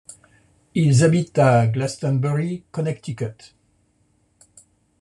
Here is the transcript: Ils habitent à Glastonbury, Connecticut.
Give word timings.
Ils 0.73 1.03
habitent 1.03 1.37
à 1.37 1.67
Glastonbury, 1.67 2.63
Connecticut. 2.71 3.53